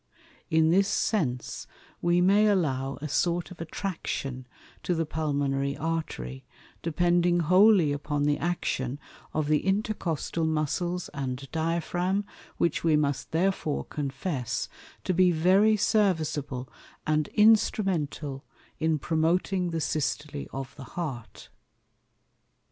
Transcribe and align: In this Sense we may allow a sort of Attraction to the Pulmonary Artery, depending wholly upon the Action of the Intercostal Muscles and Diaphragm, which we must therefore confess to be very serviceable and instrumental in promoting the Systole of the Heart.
In 0.49 0.71
this 0.71 0.87
Sense 0.87 1.67
we 2.01 2.21
may 2.21 2.47
allow 2.47 2.97
a 3.03 3.07
sort 3.07 3.51
of 3.51 3.61
Attraction 3.61 4.47
to 4.81 4.95
the 4.95 5.05
Pulmonary 5.05 5.77
Artery, 5.77 6.43
depending 6.81 7.41
wholly 7.41 7.91
upon 7.93 8.23
the 8.23 8.39
Action 8.39 8.97
of 9.31 9.47
the 9.47 9.59
Intercostal 9.63 10.43
Muscles 10.47 11.09
and 11.13 11.47
Diaphragm, 11.51 12.25
which 12.57 12.83
we 12.83 12.95
must 12.95 13.29
therefore 13.29 13.85
confess 13.85 14.67
to 15.03 15.13
be 15.13 15.29
very 15.31 15.77
serviceable 15.77 16.67
and 17.05 17.27
instrumental 17.35 18.43
in 18.79 18.97
promoting 18.97 19.69
the 19.69 19.79
Systole 19.79 20.47
of 20.51 20.75
the 20.77 20.83
Heart. 20.97 21.49